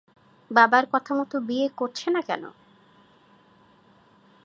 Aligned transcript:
বাবার 0.51 0.85
কথামতো 0.91 1.35
বিয়ে 1.47 1.67
করছে 1.79 2.07
না 2.15 2.21
কেন? 2.21 2.43